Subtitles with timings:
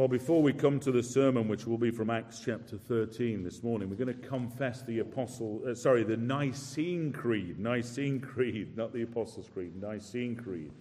[0.00, 3.62] Well, before we come to the sermon, which will be from Acts chapter 13 this
[3.62, 7.58] morning, we're going to confess the Apostle, uh, sorry, the Nicene Creed.
[7.58, 10.72] Nicene Creed, not the Apostles' Creed, Nicene Creed.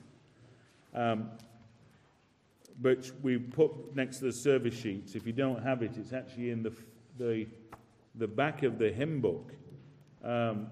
[0.96, 1.32] Um,
[2.80, 5.16] which we put next to the service sheets.
[5.16, 6.72] If you don't have it, it's actually in the,
[7.18, 7.46] the,
[8.16, 9.52] the back of the hymn book.
[10.24, 10.68] Um,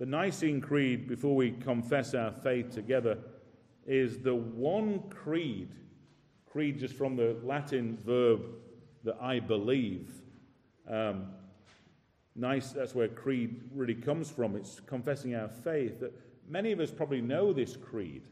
[0.00, 3.16] the Nicene Creed, before we confess our faith together,
[3.86, 5.68] is the one creed
[6.50, 8.42] Creed, just from the Latin verb
[9.04, 10.10] that I believe.
[10.88, 11.26] Um,
[12.34, 14.56] nice, that's where creed really comes from.
[14.56, 16.00] It's confessing our faith.
[16.00, 16.12] That
[16.48, 18.24] many of us probably know this creed,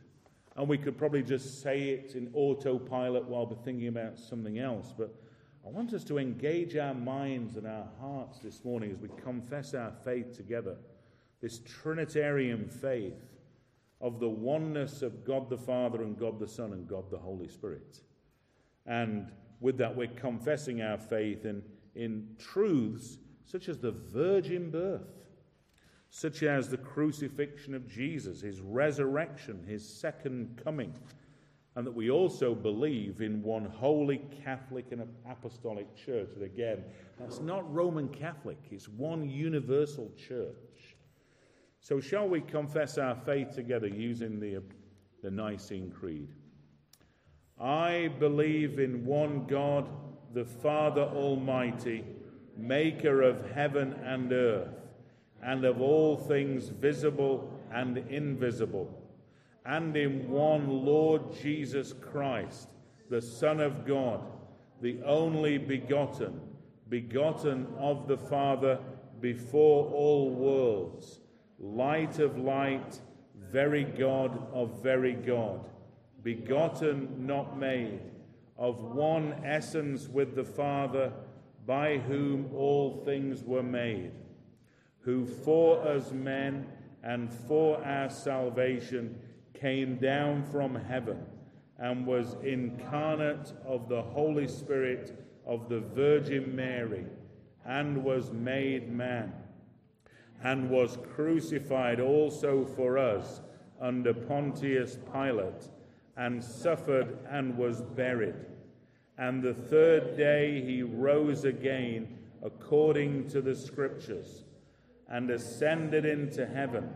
[0.57, 4.93] and we could probably just say it in autopilot while we're thinking about something else.
[4.97, 5.15] But
[5.65, 9.75] I want us to engage our minds and our hearts this morning as we confess
[9.75, 10.77] our faith together.
[11.41, 13.23] This Trinitarian faith
[14.01, 17.49] of the oneness of God the Father and God the Son and God the Holy
[17.49, 18.01] Spirit.
[18.89, 21.63] And with that, we're confessing our faith in,
[21.95, 25.27] in truths such as the virgin birth,
[26.11, 30.93] such as the crucifixion of Jesus, his resurrection, his second coming,
[31.77, 36.31] and that we also believe in one holy Catholic and apostolic church.
[36.35, 36.83] And again,
[37.19, 40.97] that's not Roman Catholic, it's one universal church.
[41.81, 44.63] So, shall we confess our faith together using the,
[45.23, 46.29] the Nicene Creed?
[47.61, 49.89] I believe in one God,
[50.33, 52.05] the Father Almighty,
[52.57, 54.75] maker of heaven and earth,
[55.43, 58.89] and of all things visible and invisible,
[59.67, 62.69] and in one Lord Jesus Christ,
[63.11, 64.21] the Son of God,
[64.81, 66.41] the only begotten,
[66.89, 68.79] begotten of the Father
[69.21, 71.19] before all worlds,
[71.59, 73.01] light of light,
[73.51, 75.69] very God of very God
[76.35, 78.01] begotten, not made,
[78.59, 81.11] of one essence with the Father,
[81.65, 84.13] by whom all things were made,
[85.01, 86.67] who for us men
[87.03, 89.19] and for our salvation
[89.55, 91.25] came down from heaven
[91.79, 97.07] and was incarnate of the Holy Spirit of the Virgin Mary
[97.65, 99.33] and was made man
[100.43, 103.41] and was crucified also for us
[103.81, 105.71] under Pontius Pilate
[106.19, 108.35] and suffered and was buried.
[109.17, 114.45] And the third day he rose again according to the Scriptures
[115.09, 116.93] and ascended into heaven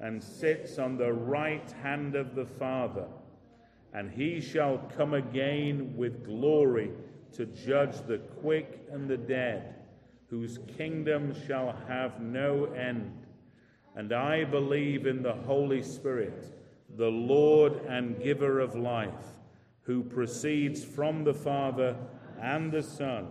[0.00, 3.06] and sits on the right hand of the Father.
[3.94, 6.90] And he shall come again with glory
[7.34, 9.74] to judge the quick and the dead,
[10.28, 13.26] whose kingdom shall have no end.
[13.94, 16.61] And I believe in the Holy Spirit
[16.96, 19.36] the Lord and giver of life,
[19.82, 21.96] who proceeds from the Father
[22.40, 23.28] and the Son,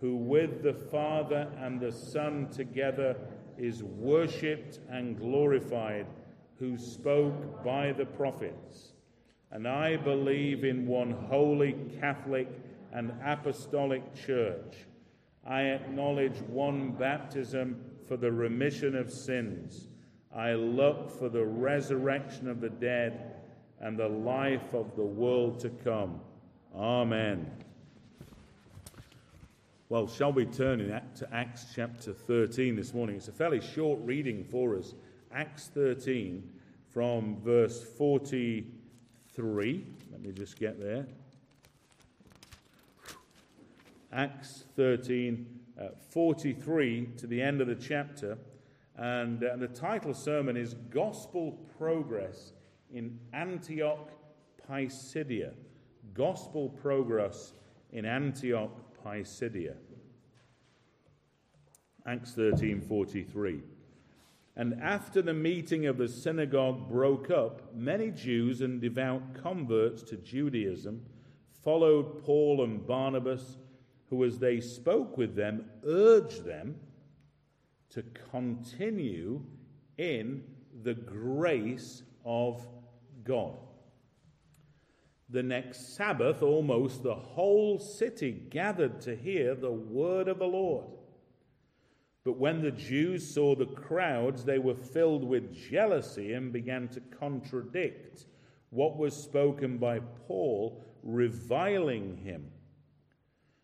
[0.00, 3.16] who with the Father and the Son together
[3.56, 6.06] is worshipped and glorified,
[6.58, 8.92] who spoke by the prophets.
[9.50, 12.48] And I believe in one holy Catholic
[12.92, 14.86] and apostolic church.
[15.46, 19.87] I acknowledge one baptism for the remission of sins
[20.34, 23.34] I look for the resurrection of the dead
[23.80, 26.20] and the life of the world to come.
[26.74, 27.50] Amen.
[29.88, 31.02] Well, shall we turn to
[31.32, 33.16] Acts chapter 13 this morning?
[33.16, 34.92] It's a fairly short reading for us.
[35.32, 36.46] Acts 13
[36.90, 39.86] from verse 43.
[40.12, 41.06] Let me just get there.
[44.12, 45.46] Acts 13,
[45.80, 48.36] uh, 43 to the end of the chapter.
[48.98, 52.52] And uh, the title sermon is Gospel Progress
[52.92, 54.10] in Antioch,
[54.68, 55.52] Pisidia.
[56.14, 57.52] Gospel Progress
[57.92, 58.72] in Antioch,
[59.02, 59.74] Pisidia.
[62.06, 63.60] Acts 13:43.
[64.56, 70.16] And after the meeting of the synagogue broke up, many Jews and devout converts to
[70.16, 71.02] Judaism
[71.62, 73.58] followed Paul and Barnabas,
[74.10, 76.74] who, as they spoke with them, urged them
[77.90, 79.42] to continue
[79.96, 80.42] in
[80.82, 82.66] the grace of
[83.24, 83.56] God.
[85.30, 90.86] The next Sabbath, almost the whole city gathered to hear the word of the Lord.
[92.24, 97.00] But when the Jews saw the crowds, they were filled with jealousy and began to
[97.00, 98.26] contradict
[98.70, 102.50] what was spoken by Paul, reviling him.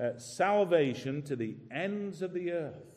[0.00, 2.92] uh, salvation to the ends of the earth.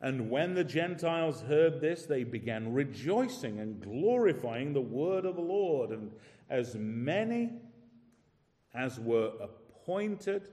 [0.00, 5.42] And when the Gentiles heard this, they began rejoicing and glorifying the word of the
[5.42, 5.90] Lord.
[5.90, 6.10] And
[6.50, 7.50] as many
[8.74, 10.48] as were appointed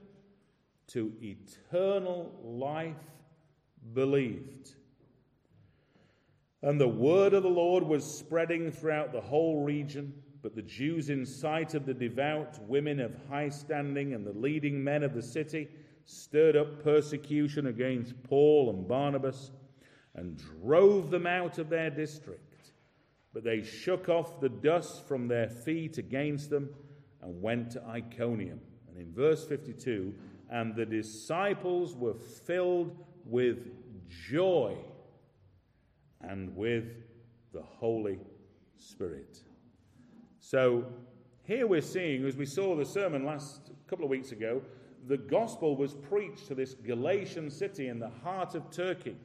[0.88, 2.94] to eternal life
[3.92, 4.74] believed.
[6.62, 10.12] And the word of the Lord was spreading throughout the whole region.
[10.42, 14.82] But the Jews, in sight of the devout women of high standing and the leading
[14.82, 15.68] men of the city,
[16.06, 19.50] stirred up persecution against Paul and Barnabas
[20.14, 22.72] and drove them out of their district.
[23.32, 26.70] But they shook off the dust from their feet against them
[27.22, 28.60] and went to Iconium.
[28.88, 30.14] And in verse 52,
[30.50, 33.68] and the disciples were filled with
[34.08, 34.76] joy
[36.20, 36.86] and with
[37.52, 38.18] the Holy
[38.78, 39.38] Spirit.
[40.50, 40.84] So
[41.44, 44.60] here we're seeing, as we saw the sermon last couple of weeks ago,
[45.06, 49.16] the gospel was preached to this Galatian city in the heart of Turkey.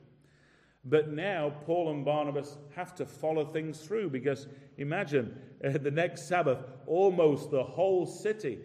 [0.83, 4.45] But now Paul and Barnabas have to follow things through because
[4.77, 5.35] imagine
[5.67, 8.59] uh, the next Sabbath, almost the whole city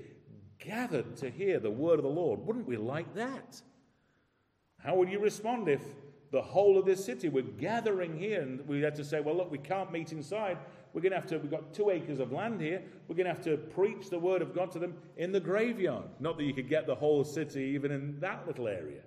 [0.58, 2.46] gathered to hear the word of the Lord.
[2.46, 3.58] Wouldn't we like that?
[4.84, 5.80] How would you respond if
[6.30, 9.50] the whole of this city were gathering here and we had to say, well, look,
[9.50, 10.58] we can't meet inside.
[10.92, 12.82] We're going to have to, we've got two acres of land here.
[13.06, 16.06] We're going to have to preach the word of God to them in the graveyard.
[16.18, 19.02] Not that you could get the whole city even in that little area.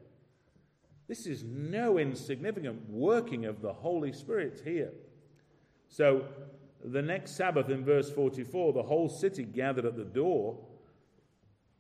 [1.08, 4.92] This is no insignificant working of the Holy Spirit here.
[5.90, 6.26] So,
[6.86, 10.58] the next Sabbath in verse 44, the whole city gathered at the door.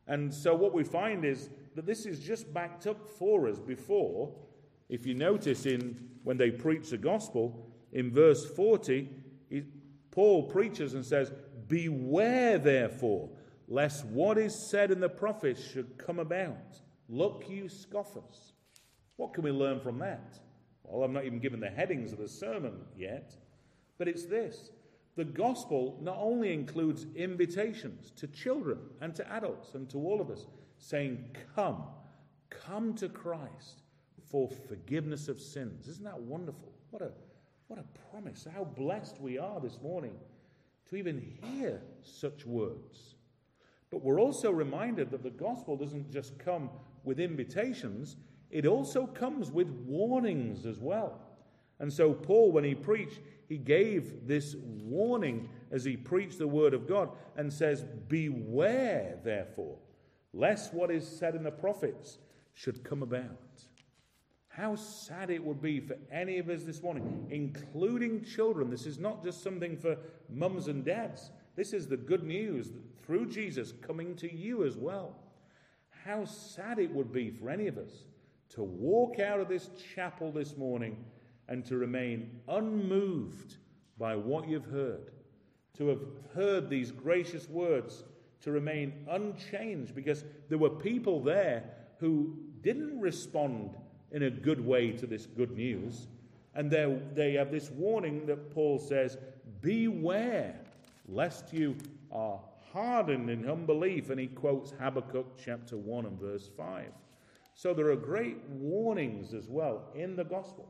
[0.07, 4.33] And so, what we find is that this is just backed up for us before.
[4.89, 9.07] If you notice in when they preach the gospel, in verse 40,
[10.13, 11.31] Paul preaches and says,
[11.67, 13.29] Beware therefore,
[13.67, 16.79] lest what is said in the prophets should come about.
[17.09, 18.53] Look, you scoffers.
[19.15, 20.37] What can we learn from that?
[20.83, 23.35] Well, I'm not even given the headings of the sermon yet,
[23.97, 24.69] but it's this.
[25.15, 30.29] The gospel not only includes invitations to children and to adults and to all of
[30.29, 30.45] us,
[30.77, 31.85] saying, Come,
[32.51, 33.81] come to Christ
[34.29, 35.87] for forgiveness of sins.
[35.87, 36.71] Isn't that wonderful?
[36.91, 37.11] What a
[37.67, 38.47] what a promise.
[38.53, 40.15] How blessed we are this morning
[40.89, 43.15] to even hear such words.
[43.89, 46.69] But we're also reminded that the gospel doesn't just come
[47.03, 48.15] with invitations,
[48.49, 51.19] it also comes with warnings as well.
[51.79, 53.19] And so, Paul, when he preached,
[53.49, 59.77] he gave this warning as he preached the word of God and says, Beware, therefore,
[60.33, 62.19] lest what is said in the prophets
[62.53, 63.65] should come about.
[64.55, 68.69] How sad it would be for any of us this morning, including children.
[68.69, 69.97] This is not just something for
[70.29, 71.31] mums and dads.
[71.55, 72.71] This is the good news
[73.03, 75.15] through Jesus coming to you as well.
[76.05, 78.05] How sad it would be for any of us
[78.49, 81.03] to walk out of this chapel this morning
[81.47, 83.57] and to remain unmoved
[83.97, 85.09] by what you've heard,
[85.77, 86.01] to have
[86.35, 88.03] heard these gracious words,
[88.41, 91.63] to remain unchanged, because there were people there
[91.99, 93.75] who didn't respond
[94.13, 96.07] in a good way to this good news.
[96.55, 99.17] And they have this warning that Paul says,
[99.61, 100.55] Beware
[101.07, 101.75] lest you
[102.11, 102.39] are
[102.71, 104.09] hardened in unbelief.
[104.09, 106.85] And he quotes Habakkuk chapter 1 and verse 5.
[107.55, 110.67] So there are great warnings as well in the gospel.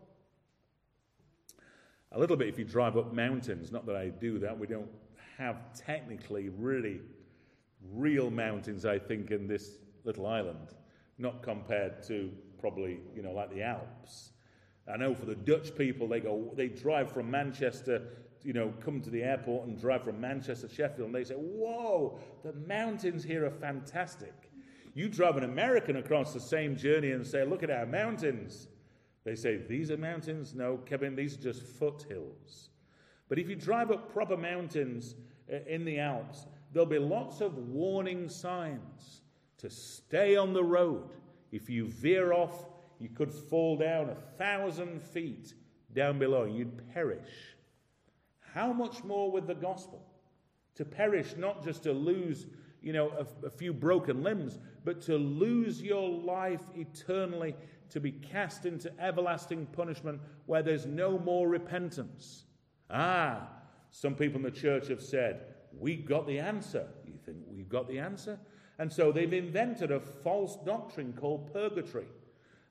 [2.12, 4.90] A little bit if you drive up mountains, not that I do that, we don't
[5.38, 7.02] have technically really
[7.92, 10.76] real mountains, I think, in this little island,
[11.18, 12.32] not compared to
[12.64, 14.32] probably, you know, like the Alps.
[14.88, 18.04] I know for the Dutch people, they go, they drive from Manchester,
[18.42, 22.18] you know, come to the airport and drive from Manchester Sheffield, and they say, whoa,
[22.42, 24.50] the mountains here are fantastic.
[24.94, 28.70] You drive an American across the same journey and say, look at our mountains.
[29.26, 30.56] They say, these are mountains?
[30.56, 32.70] No, Kevin, these are just foothills.
[33.28, 35.16] But if you drive up proper mountains
[35.52, 39.24] uh, in the Alps, there'll be lots of warning signs
[39.58, 41.10] to stay on the road
[41.54, 42.66] if you veer off,
[43.00, 45.54] you could fall down a thousand feet
[45.94, 47.30] down below you'd perish.
[48.54, 50.04] How much more with the gospel?
[50.76, 52.48] To perish, not just to lose,
[52.82, 57.56] you know, a, a few broken limbs, but to lose your life eternally,
[57.92, 62.46] to be cast into everlasting punishment where there's no more repentance.
[62.90, 63.48] Ah,
[63.92, 65.42] some people in the church have said,
[65.80, 66.88] We've got the answer.
[67.06, 68.40] You think we've got the answer?
[68.80, 72.08] And so they've invented a false doctrine called purgatory.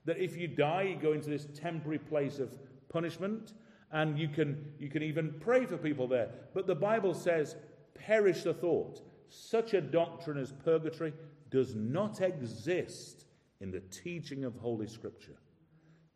[0.05, 3.53] That if you die, you go into this temporary place of punishment,
[3.93, 6.31] and you can, you can even pray for people there.
[6.55, 7.57] But the Bible says,
[7.95, 9.03] perish the thought.
[9.29, 11.13] Such a doctrine as purgatory
[11.51, 13.27] does not exist
[13.61, 15.37] in the teaching of Holy Scripture.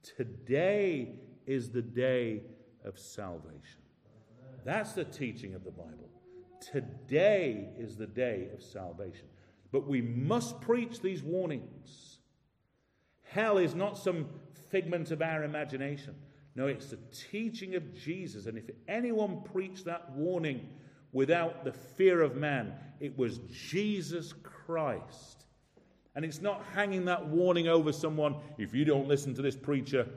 [0.03, 2.43] Today is the day
[2.85, 3.83] of salvation.
[4.65, 6.11] That's the teaching of the Bible.
[6.61, 9.27] Today is the day of salvation.
[9.77, 12.21] But we must preach these warnings.
[13.25, 14.25] Hell is not some
[14.71, 16.15] figment of our imagination.
[16.55, 16.99] No, it's the
[17.31, 18.47] teaching of Jesus.
[18.47, 20.67] And if anyone preached that warning
[21.13, 25.45] without the fear of man, it was Jesus Christ.
[26.15, 30.09] And it's not hanging that warning over someone if you don't listen to this preacher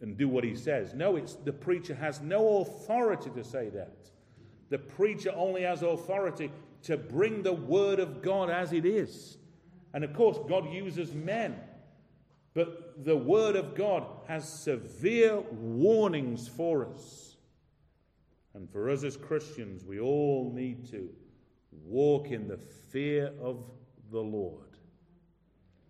[0.00, 0.94] and do what he says.
[0.94, 4.10] No, it's the preacher has no authority to say that.
[4.70, 9.38] The preacher only has authority to bring the word of God as it is.
[9.94, 11.56] And of course, God uses men.
[12.54, 17.36] But the word of God has severe warnings for us.
[18.54, 21.08] And for us as Christians, we all need to
[21.86, 22.58] walk in the
[22.90, 23.64] fear of
[24.10, 24.76] the Lord.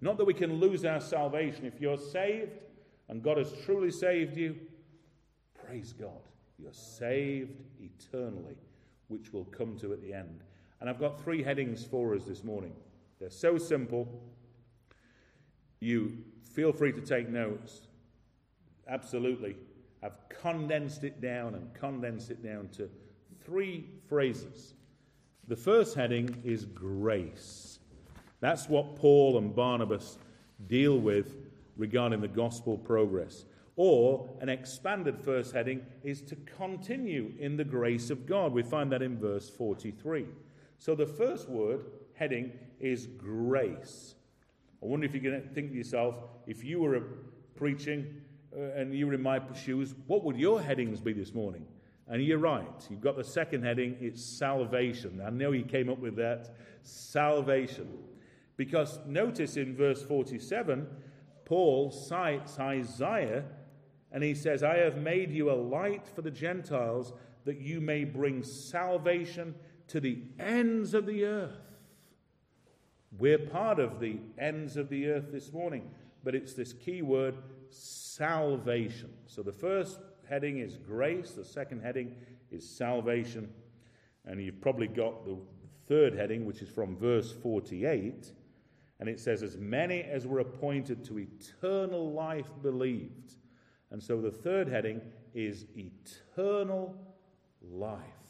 [0.00, 1.64] Not that we can lose our salvation.
[1.64, 2.52] If you're saved
[3.08, 4.56] and God has truly saved you,
[5.66, 6.22] praise God.
[6.58, 8.56] You're saved eternally,
[9.08, 10.42] which we'll come to at the end.
[10.82, 12.72] And I've got three headings for us this morning.
[13.20, 14.20] They're so simple.
[15.78, 17.82] You feel free to take notes.
[18.88, 19.54] Absolutely.
[20.02, 22.90] I've condensed it down and condensed it down to
[23.44, 24.74] three phrases.
[25.46, 27.78] The first heading is grace.
[28.40, 30.18] That's what Paul and Barnabas
[30.66, 31.36] deal with
[31.76, 33.44] regarding the gospel progress.
[33.76, 38.52] Or an expanded first heading is to continue in the grace of God.
[38.52, 40.26] We find that in verse 43.
[40.82, 41.84] So the first word,
[42.14, 44.16] heading, is grace.
[44.82, 46.16] I wonder if you can think to yourself,
[46.48, 47.04] if you were
[47.54, 48.20] preaching
[48.52, 51.64] uh, and you were in my shoes, what would your headings be this morning?
[52.08, 52.66] And you're right.
[52.90, 55.22] You've got the second heading, it's salvation.
[55.24, 56.56] I know he came up with that.
[56.82, 57.86] Salvation.
[58.56, 60.88] Because notice in verse 47,
[61.44, 63.44] Paul cites Isaiah
[64.10, 67.12] and he says, I have made you a light for the Gentiles
[67.44, 69.54] that you may bring salvation
[69.92, 71.60] to the ends of the earth.
[73.18, 75.90] We're part of the ends of the earth this morning,
[76.24, 77.34] but it's this key word
[77.68, 79.10] salvation.
[79.26, 82.16] So the first heading is grace, the second heading
[82.50, 83.52] is salvation,
[84.24, 85.36] and you've probably got the
[85.86, 88.32] third heading, which is from verse 48,
[88.98, 93.34] and it says, As many as were appointed to eternal life believed.
[93.90, 95.02] And so the third heading
[95.34, 96.96] is eternal
[97.60, 98.21] life.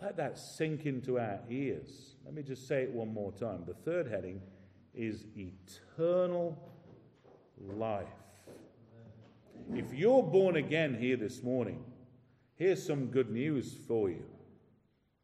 [0.00, 2.14] Let that sink into our ears.
[2.24, 3.64] Let me just say it one more time.
[3.66, 4.40] The third heading
[4.94, 6.56] is eternal
[7.58, 8.06] life.
[9.74, 11.84] If you're born again here this morning,
[12.54, 14.24] here's some good news for you.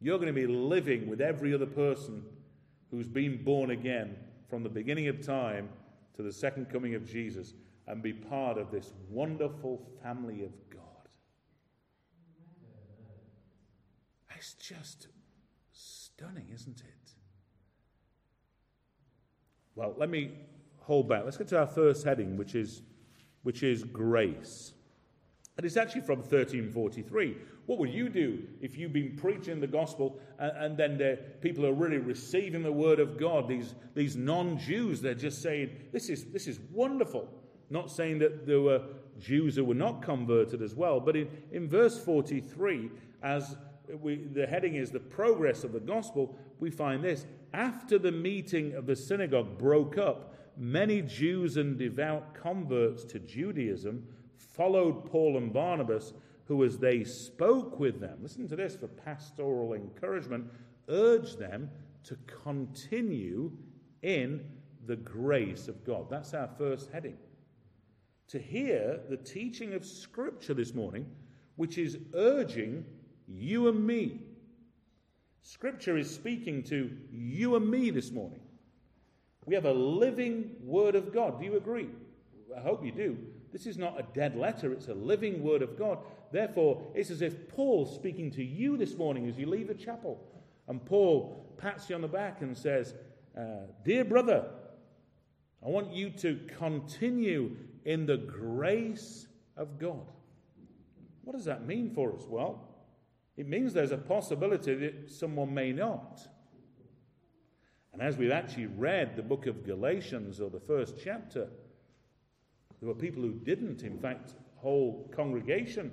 [0.01, 2.25] You're going to be living with every other person
[2.91, 4.17] who's been born again
[4.51, 5.69] from the beginning of time
[6.17, 7.55] to the second coming of Jesus
[7.87, 10.51] and be part of this wonderful family of
[14.45, 15.09] It's just
[15.73, 17.13] stunning, isn't it?
[19.75, 20.33] Well, let me
[20.81, 21.25] hold back.
[21.25, 22.83] Let's get to our first heading, which is,
[23.43, 24.75] which is grace.
[25.57, 27.39] And it's actually from 1343.
[27.65, 31.65] What would you do if you've been preaching the gospel and, and then the, people
[31.65, 33.49] are really receiving the word of God?
[33.49, 37.31] These, these non Jews, they're just saying, this is, this is wonderful.
[37.71, 38.83] Not saying that there were
[39.19, 42.91] Jews who were not converted as well, but in, in verse 43,
[43.23, 43.57] as
[44.01, 47.27] we, the heading is the progress of the gospel, we find this.
[47.53, 54.07] After the meeting of the synagogue broke up, many Jews and devout converts to Judaism
[54.37, 56.13] followed Paul and Barnabas,
[56.47, 60.47] who, as they spoke with them, listen to this for pastoral encouragement,
[60.89, 61.71] urged them
[62.05, 63.51] to continue
[64.03, 64.45] in
[64.87, 66.09] the grace of God.
[66.11, 67.17] That's our first heading.
[68.29, 71.07] To hear the teaching of Scripture this morning,
[71.57, 72.85] which is urging
[73.29, 74.21] you and me.
[75.43, 78.41] Scripture is speaking to you and me this morning.
[79.47, 81.39] We have a living Word of God.
[81.39, 81.89] Do you agree?
[82.57, 83.19] I hope you do.
[83.53, 85.99] This is not a dead letter, it's a living Word of God.
[86.33, 90.21] Therefore, it's as if Paul's speaking to you this morning as you leave the chapel.
[90.67, 92.95] And Paul pats you on the back and says,
[93.39, 94.47] uh, Dear brother,
[95.65, 99.27] I want you to continue in the grace
[99.57, 100.11] of God.
[101.23, 102.23] What does that mean for us?
[102.29, 102.74] Well,
[103.37, 106.21] It means there's a possibility that someone may not.
[107.93, 111.49] And as we've actually read the book of Galatians or the first chapter,
[112.81, 113.83] there were people who didn't.
[113.83, 115.93] In fact, whole congregation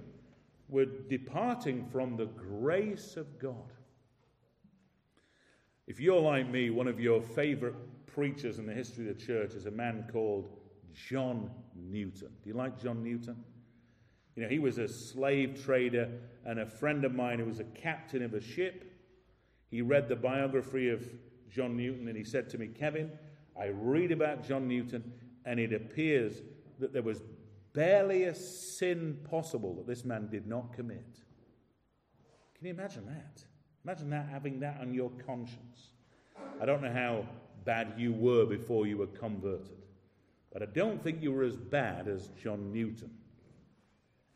[0.68, 3.74] were departing from the grace of God.
[5.88, 7.76] If you're like me, one of your favorite
[8.08, 10.50] preachers in the history of the church is a man called
[10.94, 12.30] John Newton.
[12.44, 13.44] Do you like John Newton?
[14.36, 16.10] You know, he was a slave trader
[16.46, 18.86] and a friend of mine who was a captain of a ship.
[19.70, 21.08] He read the biography of
[21.50, 23.12] John Newton and he said to me, Kevin,
[23.60, 25.12] I read about John Newton
[25.46, 26.42] and it appears
[26.80, 27.22] that there was
[27.74, 31.20] barely a sin possible that this man did not commit.
[32.56, 33.44] Can you imagine that?
[33.84, 35.90] Imagine that having that on your conscience.
[36.62, 37.26] I don't know how
[37.66, 39.84] bad you were before you were converted,
[40.54, 43.12] but I don't think you were as bad as John Newton.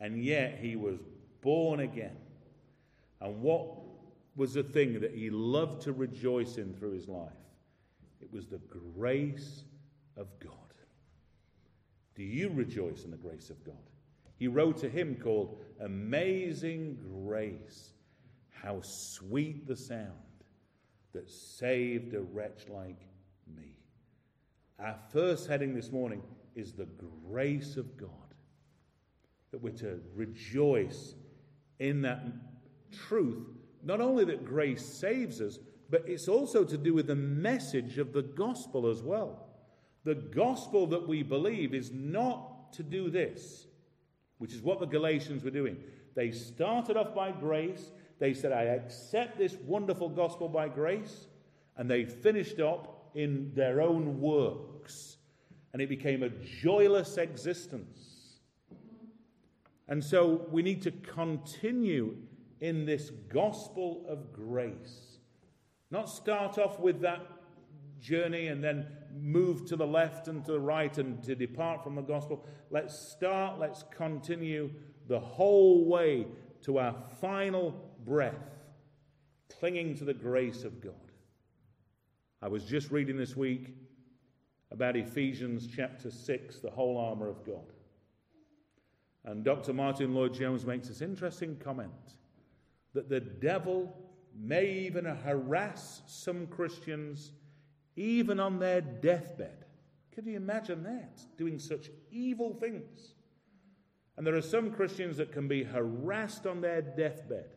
[0.00, 0.98] And yet he was
[1.40, 2.16] born again.
[3.20, 3.66] And what
[4.36, 7.32] was the thing that he loved to rejoice in through his life?
[8.20, 8.60] It was the
[8.94, 9.64] grace
[10.16, 10.52] of God.
[12.14, 13.74] Do you rejoice in the grace of God?
[14.38, 17.92] He wrote a hymn called Amazing Grace.
[18.50, 20.12] How sweet the sound
[21.12, 23.00] that saved a wretch like
[23.54, 23.78] me.
[24.78, 26.22] Our first heading this morning
[26.54, 26.88] is the
[27.28, 28.10] grace of God.
[29.56, 31.14] That we're to rejoice
[31.78, 32.20] in that
[32.92, 33.48] truth,
[33.82, 35.58] not only that grace saves us,
[35.88, 39.46] but it's also to do with the message of the gospel as well.
[40.04, 43.66] The gospel that we believe is not to do this,
[44.36, 45.78] which is what the Galatians were doing.
[46.14, 47.92] They started off by grace.
[48.18, 51.28] They said, I accept this wonderful gospel by grace.
[51.78, 55.16] And they finished up in their own works.
[55.72, 58.15] And it became a joyless existence.
[59.88, 62.16] And so we need to continue
[62.60, 65.18] in this gospel of grace.
[65.90, 67.20] Not start off with that
[68.00, 71.94] journey and then move to the left and to the right and to depart from
[71.94, 72.44] the gospel.
[72.70, 74.70] Let's start, let's continue
[75.08, 76.26] the whole way
[76.62, 78.50] to our final breath,
[79.58, 80.94] clinging to the grace of God.
[82.42, 83.74] I was just reading this week
[84.70, 87.72] about Ephesians chapter 6, the whole armor of God.
[89.26, 89.72] And Dr.
[89.72, 91.90] Martyn Lloyd-Jones makes this interesting comment
[92.94, 93.94] that the devil
[94.38, 97.32] may even harass some Christians
[97.96, 99.64] even on their deathbed.
[100.12, 101.20] Can you imagine that?
[101.36, 103.14] Doing such evil things.
[104.16, 107.50] And there are some Christians that can be harassed on their deathbed.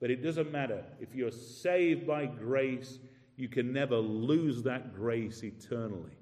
[0.00, 0.84] But it doesn't matter.
[1.00, 3.00] If you're saved by grace,
[3.36, 6.17] you can never lose that grace eternally.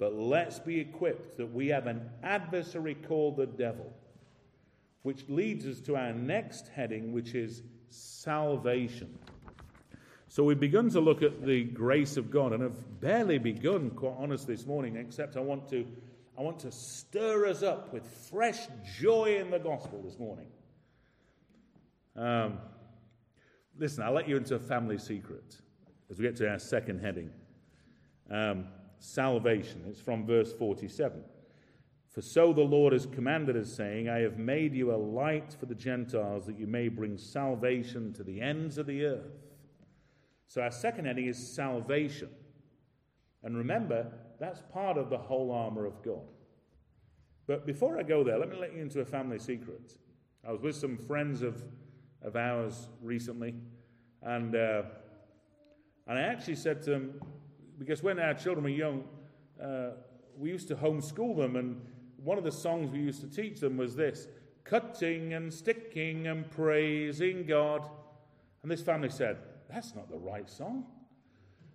[0.00, 3.92] But let's be equipped that we have an adversary called the devil,
[5.02, 9.18] which leads us to our next heading, which is salvation.
[10.26, 14.14] So we've begun to look at the grace of God, and have barely begun, quite
[14.18, 15.86] honest, this morning, except I want to,
[16.38, 20.46] I want to stir us up with fresh joy in the gospel this morning.
[22.16, 22.56] Um,
[23.78, 25.60] listen, I'll let you into a family secret
[26.10, 27.30] as we get to our second heading.
[28.30, 28.66] Um,
[29.00, 29.82] salvation.
[29.88, 31.22] It's from verse 47.
[32.10, 35.66] For so the Lord has commanded us, saying, I have made you a light for
[35.66, 39.38] the Gentiles, that you may bring salvation to the ends of the earth.
[40.46, 42.28] So our second heading is salvation.
[43.42, 44.08] And remember,
[44.38, 46.26] that's part of the whole armor of God.
[47.46, 49.94] But before I go there, let me let you into a family secret.
[50.46, 51.62] I was with some friends of,
[52.22, 53.54] of ours recently,
[54.22, 54.82] and, uh,
[56.06, 57.20] and I actually said to them,
[57.80, 59.04] because when our children were young,
[59.60, 59.92] uh,
[60.36, 61.80] we used to homeschool them, and
[62.22, 64.28] one of the songs we used to teach them was this
[64.64, 67.88] cutting and sticking and praising God.
[68.62, 69.38] And this family said,
[69.72, 70.84] that's not the right song.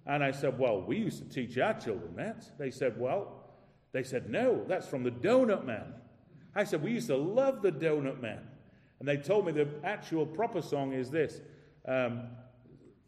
[0.05, 2.45] And I said, Well, we used to teach our children that.
[2.59, 3.43] They said, Well,
[3.91, 5.93] they said, No, that's from the Donut Man.
[6.55, 8.41] I said, We used to love the Donut Man.
[8.99, 11.41] And they told me the actual proper song is this
[11.87, 12.27] um,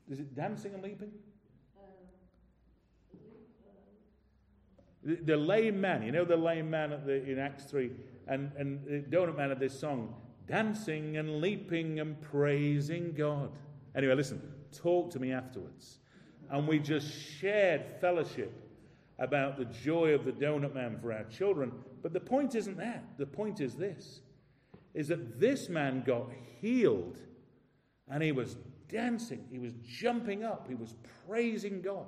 [0.10, 1.12] Is it Dancing and Leaping?
[5.08, 7.92] The, lame man, you know the lame man the, in Acts 3,
[8.28, 10.14] and, and the donut man of this song,
[10.48, 13.52] dancing and leaping and praising God.
[13.96, 14.42] Anyway, listen,
[14.74, 16.00] talk to me afterwards.
[16.50, 18.52] And we just shared fellowship
[19.18, 21.72] about the joy of the donut man for our children.
[22.02, 23.06] But the point isn't that.
[23.18, 24.22] The point is this
[24.94, 26.28] is that this man got
[26.60, 27.20] healed
[28.10, 28.58] and he was
[28.90, 30.96] dancing, he was jumping up, he was
[31.28, 32.08] praising God.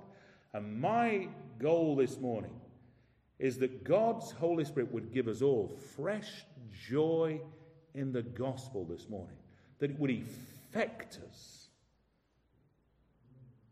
[0.53, 1.27] And my
[1.59, 2.51] goal this morning
[3.39, 6.45] is that God's Holy Spirit would give us all fresh
[6.87, 7.39] joy
[7.95, 9.37] in the gospel this morning.
[9.79, 11.69] That it would affect us.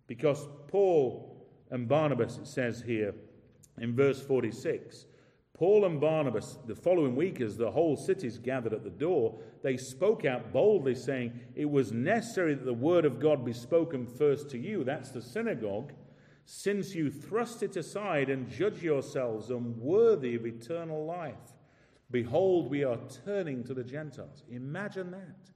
[0.08, 3.14] Because Paul and Barnabas, it says here
[3.78, 5.06] in verse 46,
[5.54, 9.76] Paul and Barnabas, the following week, as the whole cities gathered at the door, they
[9.76, 14.50] spoke out boldly, saying, It was necessary that the word of God be spoken first
[14.52, 15.92] to you, that's the synagogue,
[16.50, 21.36] since you thrust it aside and judge yourselves unworthy of eternal life.
[22.10, 24.44] Behold, we are turning to the Gentiles.
[24.50, 25.52] Imagine that.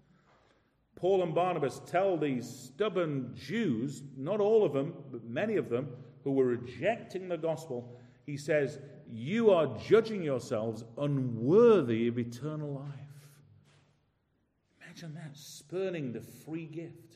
[0.97, 5.87] Paul and Barnabas tell these stubborn Jews, not all of them, but many of them,
[6.25, 13.29] who were rejecting the gospel, he says, You are judging yourselves unworthy of eternal life.
[14.83, 17.10] Imagine that, spurning the free gift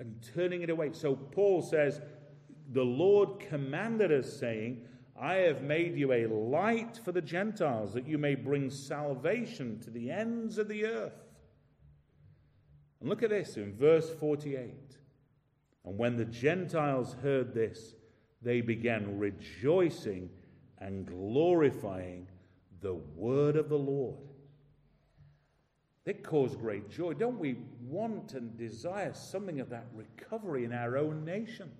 [0.00, 0.90] and, turning it away.
[0.92, 2.00] So Paul says,
[2.72, 4.82] The Lord commanded us, saying,
[5.20, 9.90] I have made you a light for the Gentiles, that you may bring salvation to
[9.90, 11.12] the ends of the earth.
[13.00, 14.74] And look at this in verse 48.
[15.84, 17.94] And when the Gentiles heard this,
[18.42, 20.30] they began rejoicing
[20.78, 22.26] and glorifying
[22.80, 24.16] the word of the Lord.
[26.06, 27.14] It caused great joy.
[27.14, 31.70] Don't we want and desire something of that recovery in our own nation?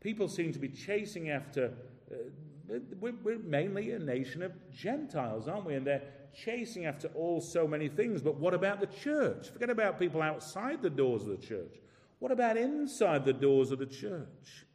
[0.00, 1.72] People seem to be chasing after,
[2.10, 5.74] uh, we're mainly a nation of Gentiles, aren't we?
[5.74, 6.02] And they're
[6.34, 8.22] chasing after all so many things.
[8.22, 9.50] But what about the church?
[9.50, 11.76] Forget about people outside the doors of the church.
[12.18, 14.66] What about inside the doors of the church?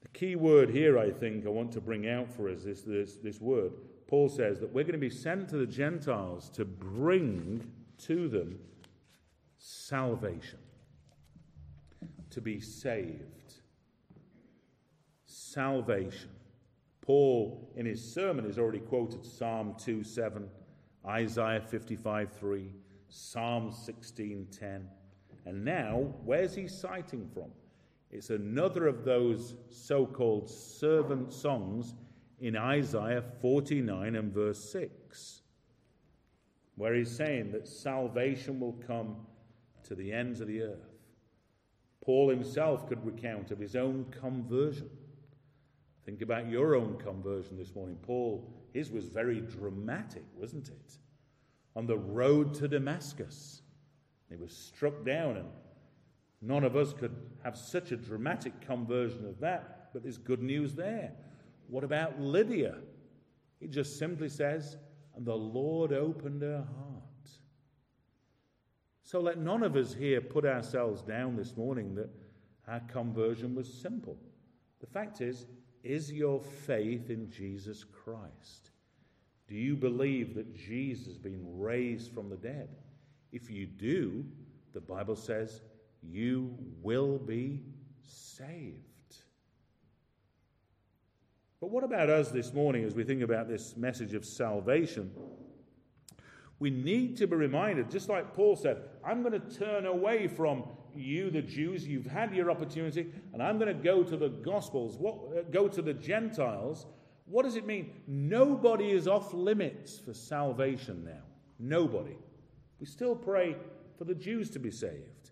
[0.00, 3.16] The key word here, I think, I want to bring out for us is this,
[3.16, 3.72] this word.
[4.08, 8.58] Paul says that we're going to be sent to the Gentiles to bring to them
[9.58, 10.58] salvation,
[12.30, 13.52] to be saved.
[15.26, 16.30] Salvation.
[17.02, 20.48] Paul, in his sermon, has already quoted Psalm 2 7,
[21.06, 22.72] Isaiah 55 3,
[23.10, 24.88] Psalm 16 10.
[25.44, 27.50] And now, where's he citing from?
[28.10, 31.94] It's another of those so called servant songs
[32.40, 35.42] in Isaiah 49 and verse 6,
[36.76, 39.16] where he's saying that salvation will come
[39.84, 40.98] to the ends of the earth.
[42.04, 44.90] Paul himself could recount of his own conversion.
[46.04, 47.98] Think about your own conversion this morning.
[48.02, 50.98] Paul, his was very dramatic, wasn't it?
[51.76, 53.62] On the road to Damascus,
[54.30, 55.48] he was struck down and
[56.40, 60.74] None of us could have such a dramatic conversion of that, but there's good news
[60.74, 61.12] there.
[61.68, 62.76] What about Lydia?
[63.60, 64.76] It just simply says,
[65.14, 67.30] and the Lord opened her heart.
[69.02, 72.10] So let none of us here put ourselves down this morning that
[72.66, 74.18] our conversion was simple.
[74.80, 75.46] The fact is,
[75.82, 78.70] is your faith in Jesus Christ?
[79.48, 82.68] Do you believe that Jesus has been raised from the dead?
[83.32, 84.24] If you do,
[84.74, 85.62] the Bible says
[86.02, 87.62] you will be
[88.02, 88.87] saved.
[91.60, 95.10] But what about us this morning as we think about this message of salvation?
[96.60, 100.64] We need to be reminded, just like Paul said, I'm going to turn away from
[100.94, 101.86] you, the Jews.
[101.86, 105.68] You've had your opportunity, and I'm going to go to the Gospels, what, uh, go
[105.68, 106.86] to the Gentiles.
[107.26, 107.92] What does it mean?
[108.06, 111.22] Nobody is off limits for salvation now.
[111.58, 112.16] Nobody.
[112.80, 113.56] We still pray
[113.96, 115.30] for the Jews to be saved.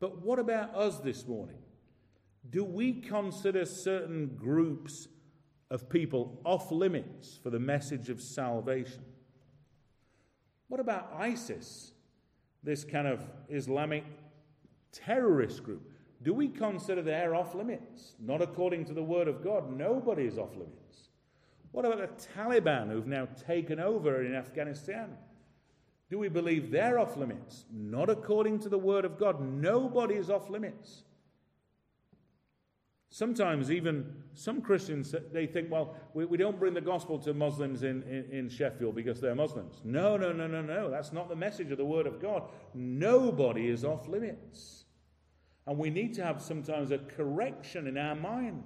[0.00, 1.58] But what about us this morning?
[2.50, 5.08] Do we consider certain groups
[5.74, 9.02] of people off limits for the message of salvation?
[10.68, 11.90] What about ISIS,
[12.62, 14.04] this kind of Islamic
[14.92, 15.90] terrorist group?
[16.22, 18.14] Do we consider they're off limits?
[18.20, 19.76] Not according to the Word of God.
[19.76, 21.08] Nobody is off limits.
[21.72, 25.10] What about the Taliban who've now taken over in Afghanistan?
[26.08, 27.64] Do we believe they're off limits?
[27.72, 29.40] Not according to the Word of God.
[29.40, 31.02] Nobody is off limits.
[33.14, 37.84] Sometimes, even some Christians, they think, well, we, we don't bring the gospel to Muslims
[37.84, 39.80] in, in, in, Sheffield because they're Muslims.
[39.84, 40.90] No, no, no, no, no.
[40.90, 42.42] That's not the message of the Word of God.
[42.74, 44.86] Nobody is off limits.
[45.68, 48.64] And we need to have sometimes a correction in our mind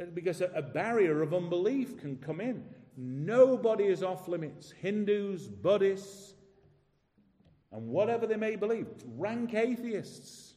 [0.00, 2.64] uh, because a, a barrier of unbelief can come in.
[2.96, 4.70] Nobody is off limits.
[4.70, 6.32] Hindus, Buddhists,
[7.70, 8.86] and whatever they may believe,
[9.18, 10.51] rank atheists.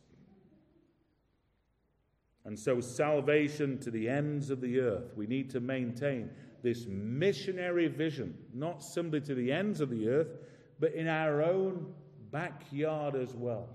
[2.45, 6.29] And so, salvation to the ends of the earth, we need to maintain
[6.61, 10.37] this missionary vision, not simply to the ends of the earth,
[10.79, 11.93] but in our own
[12.31, 13.69] backyard as well.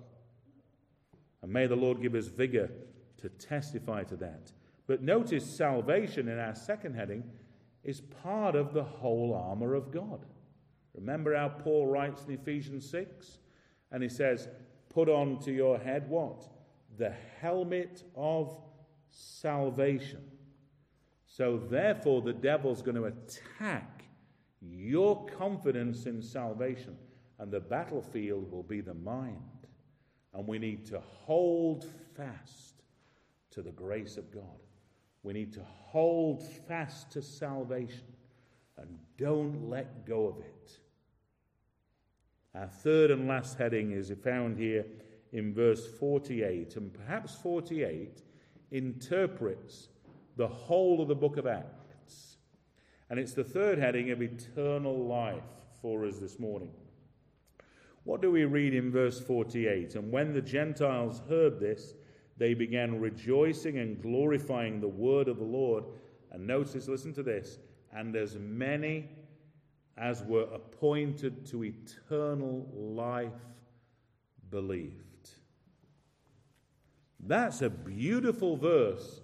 [1.42, 2.70] And may the Lord give us vigor
[3.18, 4.52] to testify to that.
[4.87, 7.24] But notice salvation in our second heading
[7.85, 10.26] is part of the whole armor of God.
[10.94, 13.38] Remember how Paul writes in Ephesians 6?
[13.92, 14.48] And he says,
[14.88, 16.48] Put on to your head what?
[17.00, 18.54] The helmet of
[19.08, 20.20] salvation.
[21.24, 24.04] So, therefore, the devil's going to attack
[24.60, 26.98] your confidence in salvation,
[27.38, 29.38] and the battlefield will be the mind.
[30.34, 32.82] And we need to hold fast
[33.52, 34.60] to the grace of God.
[35.22, 38.12] We need to hold fast to salvation
[38.76, 40.78] and don't let go of it.
[42.54, 44.84] Our third and last heading is found here
[45.33, 48.23] in verse 48, and perhaps 48
[48.71, 49.88] interprets
[50.37, 52.37] the whole of the book of Acts.
[53.09, 55.43] And it's the third heading of eternal life
[55.81, 56.71] for us this morning.
[58.05, 59.95] What do we read in verse 48?
[59.97, 61.95] And when the Gentiles heard this,
[62.37, 65.85] they began rejoicing and glorifying the word of the Lord.
[66.33, 67.59] And notice, listen to this,
[67.93, 69.11] and as many
[69.99, 73.33] as were appointed to eternal life
[74.51, 75.10] believed.
[77.26, 79.20] That's a beautiful verse.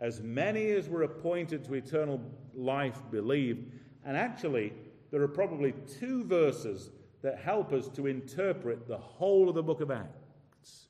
[0.00, 2.20] As many as were appointed to eternal
[2.54, 3.72] life believed.
[4.04, 4.72] And actually,
[5.10, 6.90] there are probably two verses
[7.22, 10.86] that help us to interpret the whole of the book of Acts.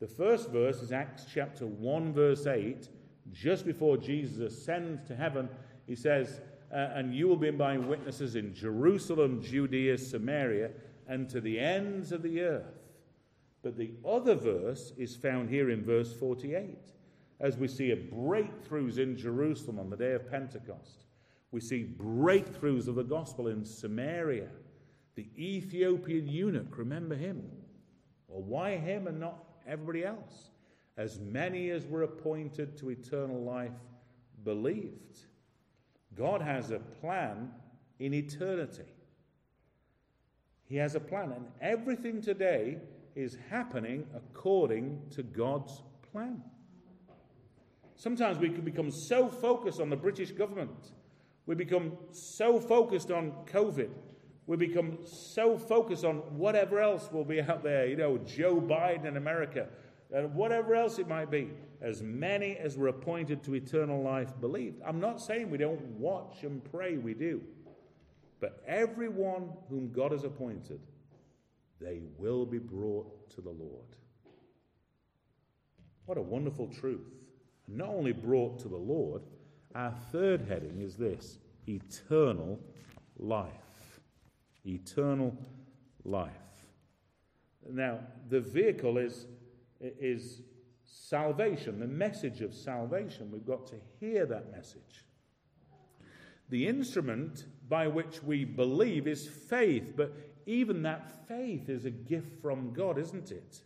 [0.00, 2.88] The first verse is Acts chapter 1, verse 8.
[3.32, 5.48] Just before Jesus ascends to heaven,
[5.86, 6.40] he says,
[6.72, 10.70] uh, And you will be my witnesses in Jerusalem, Judea, Samaria,
[11.06, 12.81] and to the ends of the earth.
[13.62, 16.78] But the other verse is found here in verse 48,
[17.40, 21.04] as we see breakthroughs in Jerusalem on the day of Pentecost.
[21.52, 24.48] We see breakthroughs of the gospel in Samaria.
[25.14, 27.42] The Ethiopian eunuch, remember him?
[28.26, 30.50] Well, why him and not everybody else?
[30.96, 33.70] As many as were appointed to eternal life
[34.44, 35.20] believed.
[36.14, 37.50] God has a plan
[37.98, 38.82] in eternity.
[40.64, 42.78] He has a plan, and everything today
[43.14, 46.42] is happening according to God's plan.
[47.96, 50.92] Sometimes we can become so focused on the British government,
[51.46, 53.90] we become so focused on COVID,
[54.46, 59.04] we become so focused on whatever else will be out there, you know, Joe Biden
[59.04, 59.68] in America,
[60.12, 61.50] and whatever else it might be.
[61.80, 64.80] As many as were appointed to eternal life believed.
[64.86, 67.42] I'm not saying we don't watch and pray, we do.
[68.40, 70.80] But everyone whom God has appointed
[71.82, 73.96] they will be brought to the Lord.
[76.06, 77.08] What a wonderful truth.
[77.68, 79.22] Not only brought to the Lord,
[79.74, 82.58] our third heading is this eternal
[83.18, 83.50] life.
[84.66, 85.36] Eternal
[86.04, 86.30] life.
[87.68, 89.26] Now, the vehicle is,
[89.80, 90.42] is
[90.84, 93.30] salvation, the message of salvation.
[93.30, 95.04] We've got to hear that message.
[96.50, 100.12] The instrument by which we believe is faith, but
[100.46, 103.60] even that faith is a gift from God, isn't it?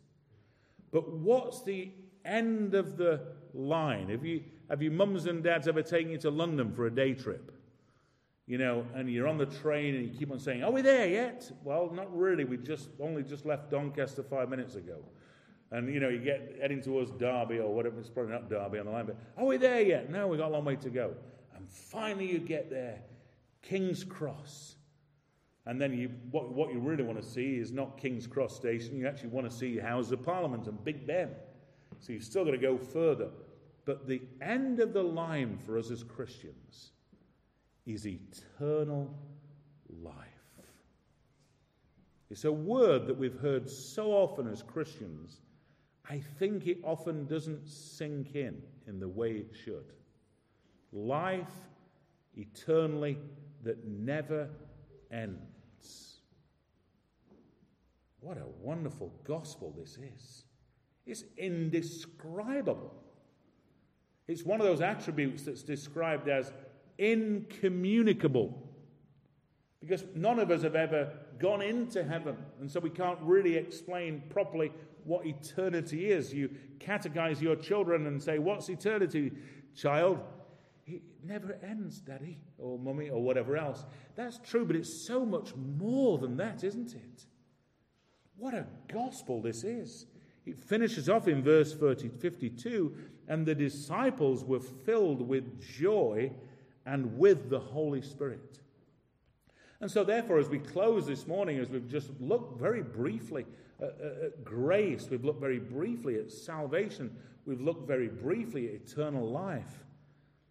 [0.93, 1.91] But what's the
[2.25, 3.21] end of the
[3.55, 4.09] line?
[4.09, 7.15] Have you, have you mums and dads ever taken you to London for a day
[7.15, 7.53] trip?
[8.47, 11.09] You know, and you're on the train and you keep on saying, Are we there
[11.09, 11.51] yet?
[11.65, 12.45] Well, not really.
[12.45, 14.99] We just only just left Doncaster five minutes ago.
[15.73, 18.87] And you know, you get heading towards Derby or whatever, it's probably not Derby on
[18.87, 20.11] the line, but are we there yet?
[20.11, 21.15] No, we've got a long way to go.
[21.57, 23.01] And finally you get there,
[23.63, 24.76] King's Cross.
[25.67, 28.97] And then you, what, what you really want to see is not King's Cross Station.
[28.97, 31.31] You actually want to see House of Parliament and Big Ben.
[31.99, 33.31] So you've still got to go further.
[33.85, 36.93] But the end of the line for us as Christians
[37.85, 39.13] is eternal
[40.03, 40.15] life.
[42.31, 45.41] It's a word that we've heard so often as Christians.
[46.09, 49.93] I think it often doesn't sink in in the way it should.
[50.93, 51.47] Life
[52.37, 53.19] eternally
[53.63, 54.49] that never
[55.11, 55.56] ends.
[58.21, 60.45] What a wonderful gospel this is.
[61.07, 62.93] It's indescribable.
[64.29, 66.53] It's one of those attributes that's described as
[66.99, 68.63] incommunicable.
[69.81, 74.23] Because none of us have ever gone into heaven, and so we can't really explain
[74.31, 74.73] properly
[75.05, 76.33] what eternity is.
[76.33, 79.33] You catechize your children and say, What's eternity,
[79.77, 80.19] child?
[80.87, 83.85] It never ends, daddy, or mummy, or whatever else.
[84.15, 87.27] That's true, but it's so much more than that, isn't it?
[88.39, 90.07] What a gospel this is.
[90.45, 92.95] It finishes off in verse 30, 52
[93.29, 96.31] and the disciples were filled with joy
[96.85, 98.61] and with the Holy Spirit.
[99.81, 103.45] And so, therefore, as we close this morning, as we've just looked very briefly
[103.81, 109.29] at, at, grace, we've looked very briefly at salvation, we've looked very briefly at eternal
[109.29, 109.85] life,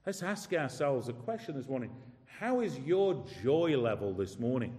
[0.06, 1.89] let's ask ourselves a question this morning
[2.26, 4.78] How is your joy level this morning?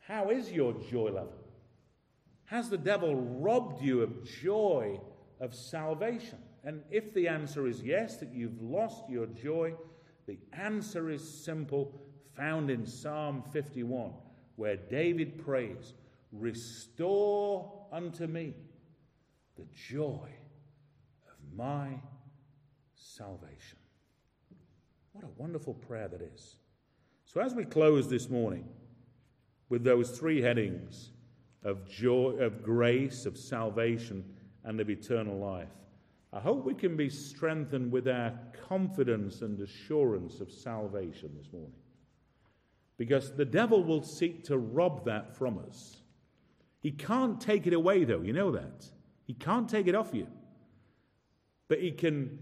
[0.00, 1.45] How is your joy level?
[2.46, 5.00] Has the devil robbed you of joy
[5.40, 6.38] of salvation?
[6.64, 9.74] And if the answer is yes, that you've lost your joy,
[10.26, 12.00] the answer is simple,
[12.36, 14.12] found in Psalm 51,
[14.56, 15.94] where David prays,
[16.32, 18.54] Restore unto me
[19.56, 20.28] the joy
[21.28, 22.00] of my
[22.94, 23.78] salvation.
[25.12, 26.56] What a wonderful prayer that is.
[27.24, 28.68] So, as we close this morning
[29.68, 31.10] with those three headings
[31.66, 34.24] of joy, of grace, of salvation,
[34.64, 35.68] and of eternal life,
[36.32, 38.32] I hope we can be strengthened with our
[38.68, 41.72] confidence and assurance of salvation this morning.
[42.98, 45.98] Because the devil will seek to rob that from us.
[46.80, 48.86] He can't take it away, though, you know that.
[49.26, 50.28] He can't take it off you.
[51.68, 52.38] But he can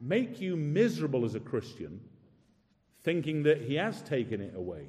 [0.00, 2.00] make you miserable as a Christian,
[3.02, 4.86] thinking that he has taken it away.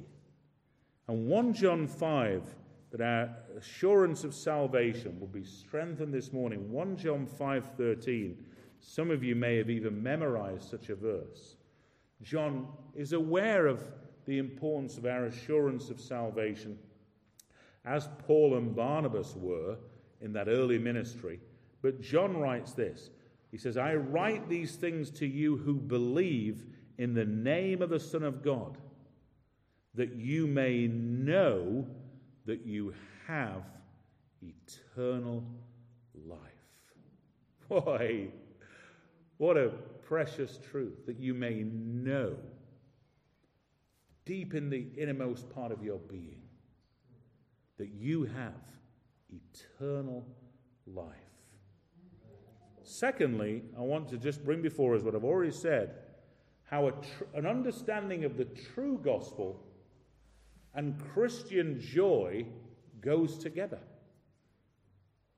[1.08, 2.42] And 1 John 5,
[2.94, 6.70] that our assurance of salvation will be strengthened this morning.
[6.70, 8.36] 1 John 5:13.
[8.78, 11.56] Some of you may have even memorized such a verse.
[12.22, 13.82] John is aware of
[14.26, 16.78] the importance of our assurance of salvation,
[17.84, 19.76] as Paul and Barnabas were
[20.20, 21.40] in that early ministry.
[21.82, 23.10] But John writes this
[23.50, 26.64] He says, I write these things to you who believe
[26.96, 28.78] in the name of the Son of God,
[29.94, 31.88] that you may know
[32.46, 32.94] that you
[33.26, 33.62] have
[34.42, 35.44] eternal
[36.26, 36.38] life.
[37.68, 38.28] Boy,
[39.38, 39.70] what a
[40.06, 42.36] precious truth that you may know
[44.24, 46.42] deep in the innermost part of your being
[47.78, 48.52] that you have
[49.30, 50.24] eternal
[50.86, 51.08] life.
[52.82, 55.94] Secondly, I want to just bring before us what I've already said
[56.64, 59.63] how tr- an understanding of the true gospel
[60.74, 62.46] and Christian joy
[63.00, 63.80] goes together.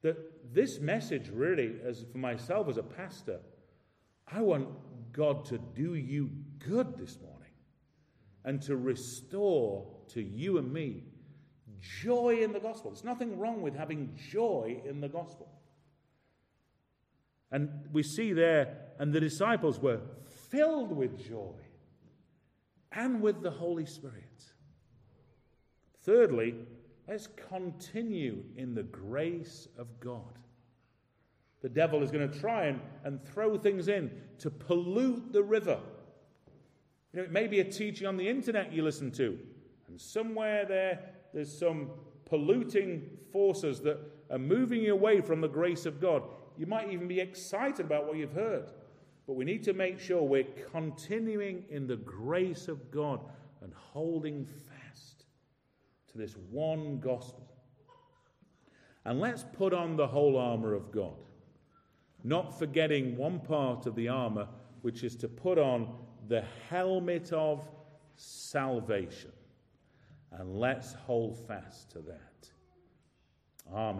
[0.02, 3.40] That this message, really, as for myself as a pastor,
[4.30, 4.68] I want
[5.12, 7.52] God to do you good this morning
[8.44, 11.04] and to restore to you and me
[11.80, 12.90] joy in the gospel.
[12.90, 15.48] There's nothing wrong with having joy in the gospel.
[17.50, 20.00] And we see there, and the disciples were
[20.50, 21.54] filled with joy
[22.92, 24.24] and with the Holy Spirit.
[26.06, 26.54] Thirdly,
[27.08, 30.38] let's continue in the grace of God.
[31.62, 35.80] The devil is going to try and, and throw things in to pollute the river.
[37.12, 39.36] You know, it may be a teaching on the internet you listen to,
[39.88, 41.00] and somewhere there,
[41.34, 41.90] there's some
[42.24, 43.98] polluting forces that
[44.30, 46.22] are moving you away from the grace of God.
[46.56, 48.70] You might even be excited about what you've heard,
[49.26, 53.20] but we need to make sure we're continuing in the grace of God
[53.60, 54.46] and holding
[56.16, 57.46] this one gospel.
[59.04, 61.14] And let's put on the whole armor of God,
[62.24, 64.48] not forgetting one part of the armor,
[64.82, 65.94] which is to put on
[66.28, 67.68] the helmet of
[68.16, 69.32] salvation.
[70.32, 72.50] And let's hold fast to that.
[73.72, 73.94] Amen.